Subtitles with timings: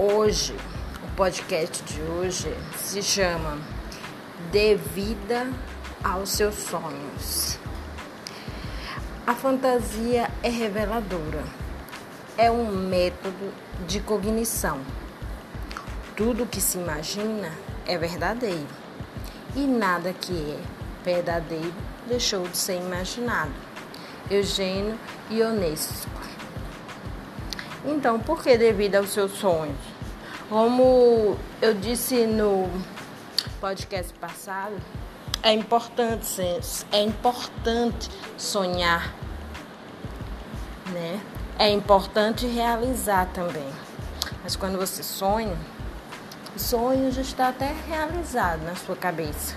[0.00, 0.54] Hoje,
[1.02, 3.58] o podcast de hoje se chama
[4.52, 5.52] Devida
[6.04, 7.58] aos seus sonhos.
[9.26, 11.42] A fantasia é reveladora.
[12.36, 13.52] É um método
[13.88, 14.78] de cognição.
[16.16, 17.50] Tudo que se imagina
[17.84, 18.68] é verdadeiro.
[19.56, 20.60] E nada que é
[21.04, 21.74] verdadeiro
[22.06, 23.50] deixou de ser imaginado.
[24.30, 24.96] Eugênio
[25.28, 26.17] Ionesco.
[27.90, 29.78] Então, por que devido aos seus sonhos?
[30.50, 32.68] Como eu disse no
[33.62, 34.74] podcast passado,
[35.42, 36.42] é importante,
[36.92, 39.14] é importante sonhar,
[40.92, 41.18] né?
[41.58, 43.68] É importante realizar também.
[44.44, 45.56] Mas quando você sonha,
[46.54, 49.56] o sonho já está até realizado na sua cabeça,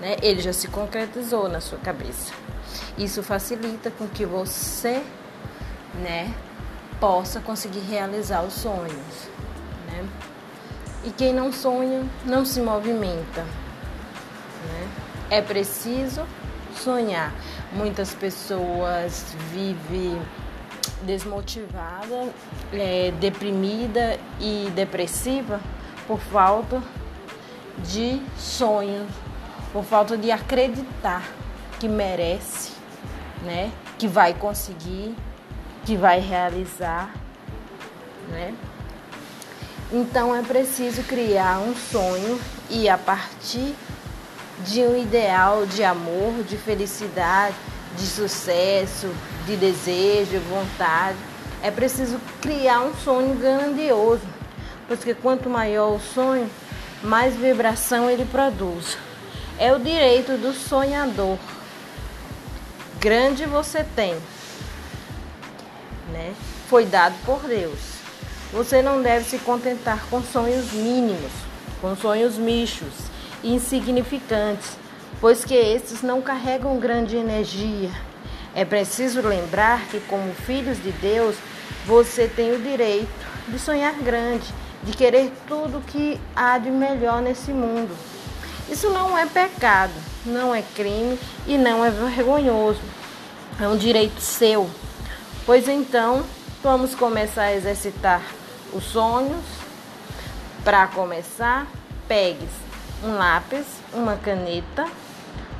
[0.00, 0.16] né?
[0.22, 2.32] Ele já se concretizou na sua cabeça.
[2.96, 5.02] Isso facilita com que você,
[5.94, 6.32] né,
[7.00, 9.28] possa conseguir realizar os sonhos.
[9.86, 10.06] Né?
[11.04, 13.42] E quem não sonha não se movimenta.
[13.42, 14.88] Né?
[15.30, 16.26] É preciso
[16.76, 17.32] sonhar.
[17.72, 20.20] Muitas pessoas vivem
[21.02, 22.28] desmotivada,
[22.72, 25.60] é, deprimida e depressiva
[26.06, 26.82] por falta
[27.78, 29.08] de sonhos,
[29.72, 31.22] por falta de acreditar
[31.78, 32.72] que merece,
[33.42, 33.72] né?
[33.98, 35.14] Que vai conseguir
[35.90, 37.12] que vai realizar,
[38.28, 38.54] né?
[39.92, 43.74] Então é preciso criar um sonho e a partir
[44.64, 47.56] de um ideal de amor, de felicidade,
[47.98, 49.12] de sucesso,
[49.48, 51.18] de desejo, vontade,
[51.60, 54.22] é preciso criar um sonho grandioso,
[54.86, 56.48] porque quanto maior o sonho,
[57.02, 58.96] mais vibração ele produz.
[59.58, 61.36] É o direito do sonhador.
[63.00, 64.14] Grande você tem,
[66.20, 66.34] né?
[66.68, 67.78] Foi dado por Deus.
[68.52, 71.32] Você não deve se contentar com sonhos mínimos,
[71.80, 72.92] com sonhos michos
[73.42, 74.76] e insignificantes,
[75.20, 77.90] pois que esses não carregam grande energia.
[78.54, 81.36] É preciso lembrar que, como filhos de Deus,
[81.86, 83.08] você tem o direito
[83.48, 84.46] de sonhar grande,
[84.82, 87.96] de querer tudo que há de melhor nesse mundo.
[88.68, 89.92] Isso não é pecado,
[90.26, 92.80] não é crime e não é vergonhoso.
[93.60, 94.68] É um direito seu.
[95.46, 96.22] Pois então,
[96.62, 98.20] vamos começar a exercitar
[98.72, 99.42] os sonhos.
[100.62, 101.66] Para começar,
[102.06, 102.46] pegue
[103.02, 104.86] um lápis, uma caneta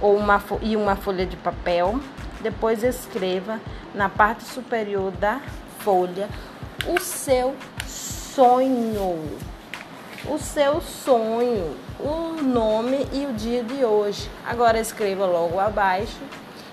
[0.00, 2.00] ou uma, e uma folha de papel.
[2.40, 3.60] Depois escreva
[3.94, 5.42] na parte superior da
[5.80, 6.28] folha
[6.86, 7.54] o seu
[7.86, 9.38] sonho.
[10.24, 14.28] O seu sonho, o nome e o dia de hoje.
[14.44, 16.18] Agora escreva logo abaixo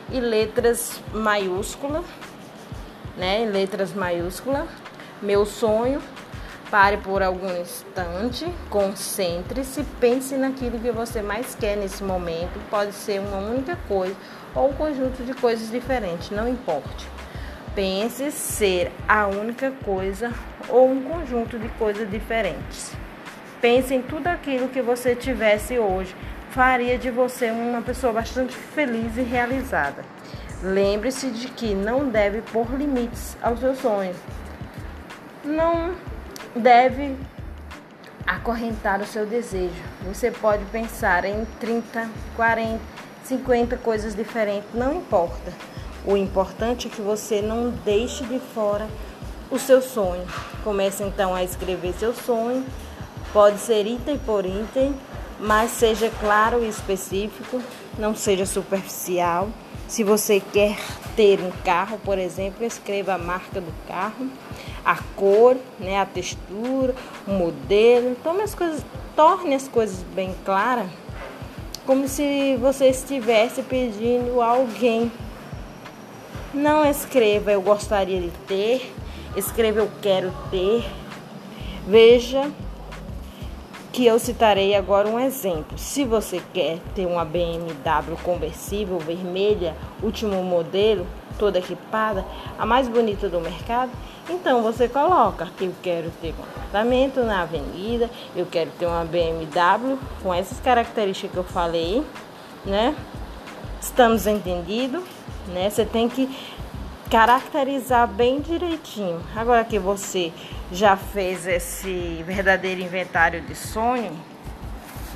[0.09, 2.05] e letras maiúsculas
[3.17, 4.67] né, em letras maiúsculas.
[5.21, 6.01] Meu sonho.
[6.71, 12.59] Pare por algum instante, concentre-se, pense naquilo que você mais quer nesse momento.
[12.67, 14.15] Pode ser uma única coisa
[14.55, 17.07] ou um conjunto de coisas diferentes, não importe.
[17.75, 20.31] Pense ser a única coisa
[20.67, 22.91] ou um conjunto de coisas diferentes.
[23.61, 26.15] Pense em tudo aquilo que você tivesse hoje.
[26.49, 30.03] Faria de você uma pessoa bastante feliz e realizada.
[30.63, 34.15] Lembre-se de que não deve pôr limites aos seus sonhos.
[35.43, 35.93] Não
[36.55, 37.17] deve
[38.25, 39.75] acorrentar o seu desejo.
[40.07, 42.79] Você pode pensar em 30, 40,
[43.25, 45.51] 50 coisas diferentes, não importa.
[46.05, 48.87] O importante é que você não deixe de fora
[49.51, 50.25] o seu sonho.
[50.63, 52.65] Comece então a escrever seu sonho.
[53.33, 54.95] Pode ser item por item,
[55.41, 57.61] mas seja claro e específico,
[57.99, 59.49] não seja superficial.
[59.93, 60.75] Se você quer
[61.15, 64.27] ter um carro, por exemplo, escreva a marca do carro,
[64.83, 66.95] a cor, né, a textura,
[67.27, 68.17] o modelo.
[68.23, 68.83] Tome as coisas,
[69.15, 70.87] torne as coisas bem claras,
[71.85, 75.11] como se você estivesse pedindo a alguém.
[76.51, 78.91] Não escreva eu gostaria de ter,
[79.37, 80.83] escreva eu quero ter.
[81.87, 82.51] Veja
[83.93, 85.77] que eu citarei agora um exemplo.
[85.77, 91.05] Se você quer ter uma BMW conversível vermelha, último modelo,
[91.37, 92.25] toda equipada,
[92.57, 93.91] a mais bonita do mercado,
[94.27, 99.05] então você coloca que eu quero ter um apartamento na avenida, eu quero ter uma
[99.05, 102.03] BMW com essas características que eu falei,
[102.65, 102.95] né?
[103.79, 105.03] Estamos entendidos,
[105.53, 105.69] né?
[105.69, 106.35] Você tem que
[107.13, 109.21] caracterizar bem direitinho.
[109.35, 110.33] Agora que você
[110.71, 114.11] já fez esse verdadeiro inventário de sonho,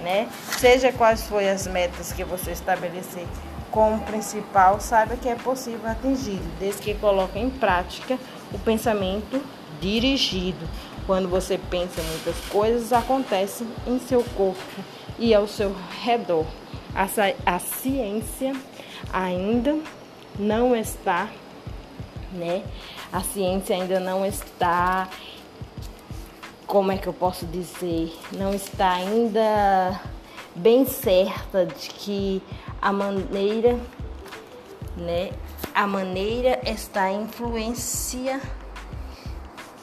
[0.04, 0.30] né?
[0.60, 3.26] Seja quais forem as metas que você estabelecer
[3.72, 8.20] como principal, saiba que é possível atingir, desde que coloque em prática
[8.54, 9.42] o pensamento
[9.82, 10.70] dirigido.
[11.08, 14.84] Quando você pensa muitas coisas acontecem em seu corpo
[15.18, 16.46] e ao seu redor.
[16.94, 17.08] A,
[17.56, 18.54] a ciência
[19.12, 19.80] ainda
[20.38, 21.28] não está,
[22.38, 22.64] né?
[23.12, 25.10] A ciência ainda não está,
[26.66, 28.18] como é que eu posso dizer?
[28.32, 30.00] Não está ainda
[30.56, 32.42] bem certa de que
[32.82, 33.80] a maneira,
[34.96, 35.32] né?
[35.74, 38.42] A maneira está influência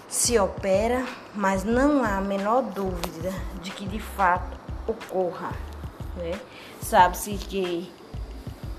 [0.09, 1.05] se opera,
[1.35, 5.53] mas não há a menor dúvida de que de fato ocorra.
[6.17, 6.39] Né?
[6.81, 7.91] Sabe-se que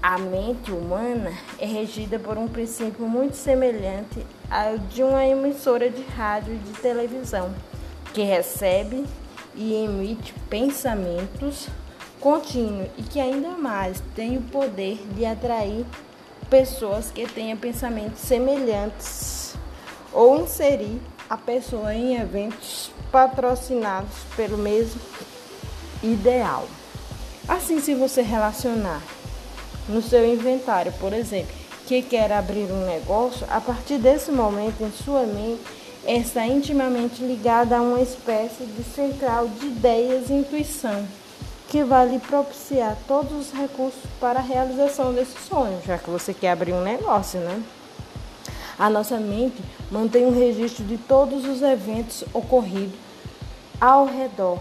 [0.05, 6.03] a mente humana é regida por um princípio muito semelhante ao de uma emissora de
[6.03, 7.51] rádio e de televisão,
[8.13, 9.03] que recebe
[9.55, 11.67] e emite pensamentos
[12.19, 15.83] contínuos e que ainda mais tem o poder de atrair
[16.51, 19.55] pessoas que tenham pensamentos semelhantes
[20.13, 25.01] ou inserir a pessoa em eventos patrocinados pelo mesmo
[26.03, 26.67] ideal.
[27.47, 29.01] Assim, se você relacionar
[29.87, 31.53] no seu inventário, por exemplo,
[31.85, 35.61] que quer abrir um negócio, a partir desse momento em sua mente
[36.07, 41.05] está intimamente ligada a uma espécie de central de ideias e intuição
[41.67, 46.33] que vai lhe propiciar todos os recursos para a realização desse sonho, já que você
[46.33, 47.61] quer abrir um negócio, né?
[48.77, 52.97] A nossa mente mantém um registro de todos os eventos ocorridos
[53.79, 54.59] ao redor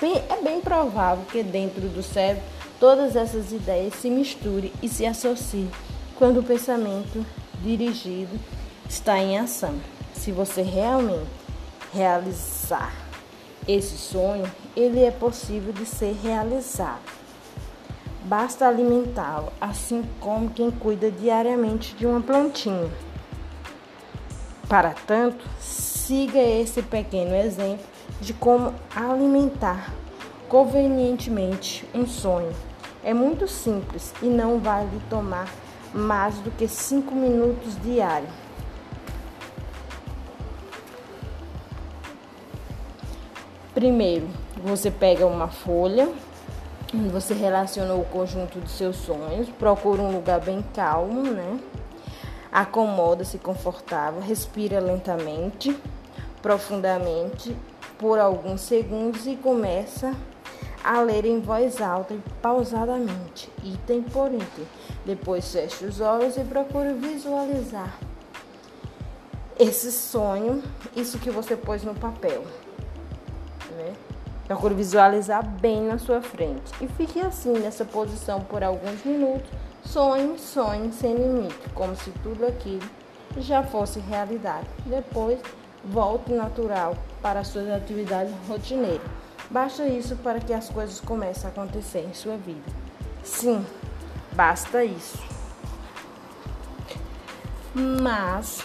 [0.00, 2.42] Bem, é bem provável que dentro do cérebro
[2.78, 5.70] todas essas ideias se misturem e se associem
[6.16, 7.24] quando o pensamento
[7.62, 8.38] dirigido
[8.88, 9.74] está em ação.
[10.14, 11.26] Se você realmente
[11.92, 12.92] realizar
[13.66, 17.00] esse sonho, ele é possível de ser realizado.
[18.24, 22.90] Basta alimentá-lo, assim como quem cuida diariamente de uma plantinha.
[24.68, 27.84] Para tanto, siga esse pequeno exemplo
[28.20, 29.92] de como alimentar
[30.48, 32.54] convenientemente um sonho.
[33.02, 35.48] É muito simples e não vai lhe tomar
[35.92, 38.30] mais do que 5 minutos diários.
[43.74, 44.28] Primeiro,
[44.62, 46.08] você pega uma folha,
[47.10, 51.58] você relaciona o conjunto de seus sonhos, procura um lugar bem calmo, né?
[52.52, 55.76] Acomoda-se confortável, respira lentamente,
[56.40, 57.56] profundamente
[57.98, 60.33] por alguns segundos e começa a
[60.92, 64.66] ler em voz alta e pausadamente, item por item.
[65.04, 67.98] Depois feche os olhos e procure visualizar
[69.58, 70.62] esse sonho,
[70.96, 72.44] isso que você pôs no papel.
[73.76, 73.92] Né?
[74.46, 79.48] Procure visualizar bem na sua frente e fique assim nessa posição por alguns minutos.
[79.84, 82.88] Sonhe, sonhe sem limite, como se tudo aquilo
[83.38, 84.66] já fosse realidade.
[84.86, 85.38] Depois
[85.84, 89.23] volte natural para suas atividades rotineiras.
[89.50, 92.62] Basta isso para que as coisas comecem a acontecer em sua vida.
[93.22, 93.64] Sim,
[94.32, 95.18] basta isso.
[97.74, 98.62] Mas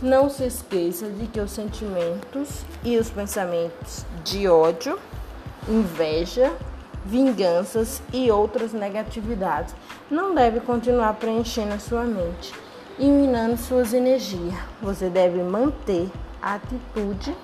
[0.00, 4.98] não se esqueça de que os sentimentos e os pensamentos de ódio,
[5.68, 6.52] inveja,
[7.04, 9.74] vinganças e outras negatividades
[10.10, 12.52] não devem continuar preenchendo a sua mente
[12.98, 14.54] e minando suas energias.
[14.80, 17.34] Você deve manter atitude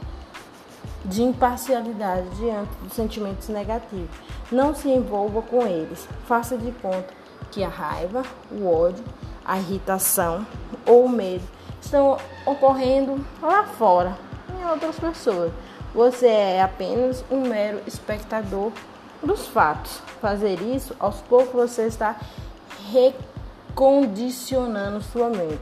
[1.04, 4.10] de imparcialidade diante dos sentimentos negativos.
[4.50, 6.08] Não se envolva com eles.
[6.26, 7.12] Faça de conta
[7.50, 9.04] que a raiva, o ódio,
[9.44, 10.46] a irritação
[10.86, 11.44] ou o medo
[11.80, 14.16] estão ocorrendo lá fora,
[14.58, 15.52] em outras pessoas.
[15.94, 18.72] Você é apenas um mero espectador
[19.22, 20.00] dos fatos.
[20.20, 22.16] Fazer isso, aos poucos você está
[22.92, 25.58] recondicionando sua mente,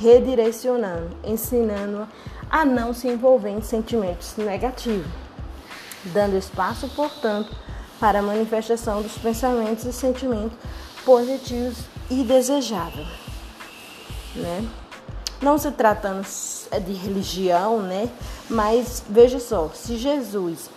[0.00, 2.08] redirecionando, ensinando
[2.50, 5.06] a não se envolver em sentimentos negativos,
[6.06, 7.54] dando espaço, portanto,
[8.00, 10.56] para a manifestação dos pensamentos e sentimentos
[11.04, 11.76] positivos
[12.10, 13.08] e desejáveis,
[14.34, 14.66] né?
[15.42, 16.26] Não se tratando
[16.84, 18.08] de religião, né?
[18.48, 20.70] Mas veja só, se Jesus,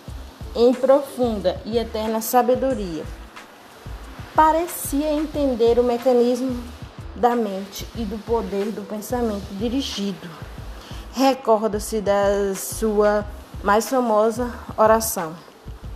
[0.54, 3.04] em profunda e eterna sabedoria,
[4.34, 6.62] parecia entender o mecanismo
[7.14, 10.28] da mente e do poder do pensamento dirigido
[11.14, 13.24] recorda-se da sua
[13.62, 15.34] mais famosa oração: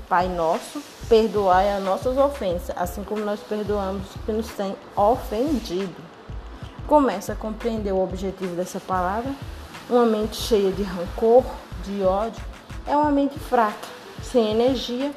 [0.08, 5.96] Pai nosso, perdoai as nossas ofensas, assim como nós perdoamos os que nos têm ofendido.
[6.86, 9.32] Começa a compreender o objetivo dessa palavra.
[9.90, 11.44] Uma mente cheia de rancor,
[11.84, 12.42] de ódio,
[12.86, 13.88] é uma mente fraca,
[14.22, 15.12] sem energia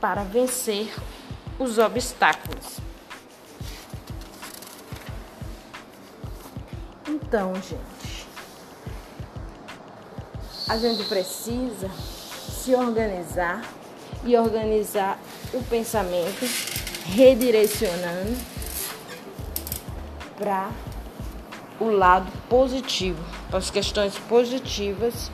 [0.00, 0.94] para vencer
[1.58, 2.78] os obstáculos.
[7.34, 8.28] Então, gente
[10.68, 13.60] a gente precisa se organizar
[14.24, 15.18] e organizar
[15.52, 16.48] o pensamento,
[17.06, 18.38] redirecionando
[20.36, 20.70] para
[21.80, 25.28] o lado positivo, para as questões positivas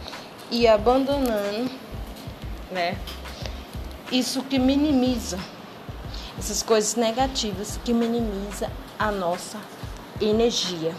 [0.51, 1.71] e abandonando,
[2.73, 2.97] né?
[4.11, 5.39] Isso que minimiza
[6.39, 9.59] essas coisas negativas que minimiza a nossa
[10.19, 10.95] energia.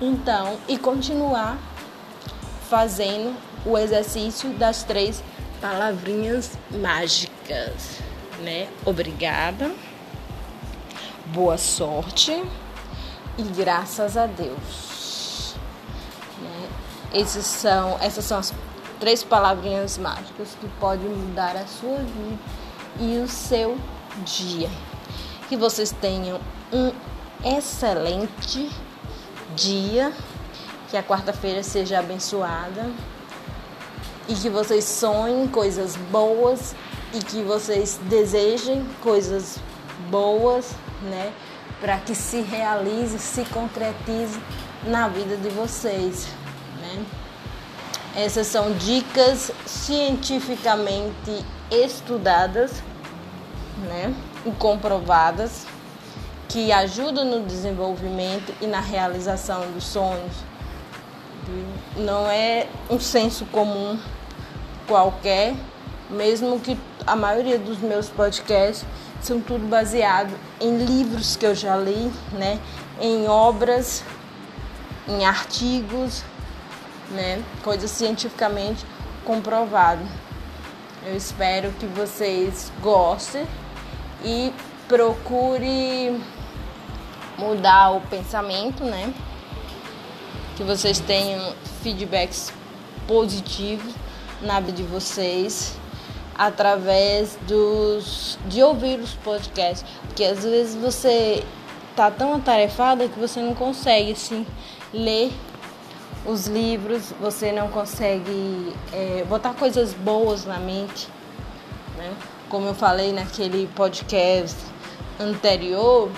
[0.00, 1.56] Então, e continuar
[2.68, 3.34] fazendo
[3.64, 5.22] o exercício das três
[5.60, 8.00] palavrinhas mágicas,
[8.40, 8.68] né?
[8.84, 9.74] Obrigada,
[11.26, 12.44] boa sorte
[13.38, 15.54] e graças a Deus.
[16.42, 16.68] Né?
[17.14, 18.52] Esses são, essas são as
[19.00, 22.38] três palavrinhas mágicas que podem mudar a sua vida
[23.00, 23.78] e o seu
[24.24, 24.68] dia.
[25.48, 26.38] Que vocês tenham
[26.70, 26.92] um
[27.42, 28.70] excelente
[29.56, 30.12] dia,
[30.88, 32.90] que a quarta-feira seja abençoada
[34.28, 36.74] e que vocês sonhem coisas boas
[37.12, 39.58] e que vocês desejem coisas
[40.10, 40.70] boas,
[41.02, 41.32] né,
[41.80, 44.38] para que se realize, se concretize
[44.84, 46.28] na vida de vocês,
[46.80, 47.04] né?
[48.14, 52.82] Essas são dicas cientificamente estudadas,
[53.88, 55.66] né, e comprovadas
[56.48, 60.34] que ajudam no desenvolvimento e na realização dos sonhos.
[61.96, 63.98] Não é um senso comum
[64.86, 65.54] qualquer,
[66.10, 68.84] mesmo que a maioria dos meus podcasts
[69.20, 72.58] são tudo baseado em livros que eu já li, né,
[73.00, 74.04] em obras,
[75.08, 76.22] em artigos,
[77.10, 78.84] né, coisas cientificamente
[79.24, 80.06] comprovadas.
[81.04, 83.46] Eu espero que vocês gostem
[84.24, 84.52] e
[84.88, 86.20] procure
[87.38, 89.12] mudar o pensamento, né?
[90.56, 92.52] Que vocês tenham feedbacks
[93.06, 93.92] positivos
[94.40, 95.76] na vida de vocês
[96.36, 101.42] através dos de ouvir os podcasts, porque às vezes você
[101.94, 104.46] tá tão atarefada que você não consegue assim
[104.92, 105.32] ler
[106.26, 111.08] os livros, você não consegue é, botar coisas boas na mente,
[111.96, 112.12] né?
[112.50, 114.56] Como eu falei naquele podcast
[115.18, 116.10] anterior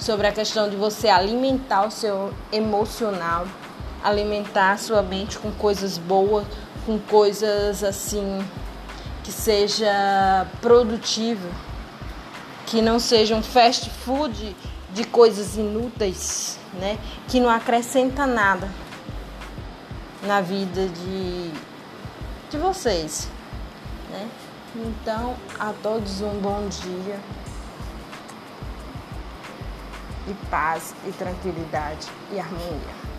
[0.00, 3.46] sobre a questão de você alimentar o seu emocional,
[4.02, 6.46] alimentar a sua mente com coisas boas,
[6.86, 8.42] com coisas assim
[9.22, 11.48] que seja produtivo,
[12.66, 14.56] que não seja um fast food
[14.92, 16.98] de coisas inúteis, né?
[17.28, 18.68] Que não acrescenta nada
[20.22, 21.50] na vida de,
[22.50, 23.28] de vocês,
[24.10, 24.28] né?
[24.74, 27.18] Então, a todos um bom dia
[30.30, 33.09] de paz e tranquilidade e harmonia.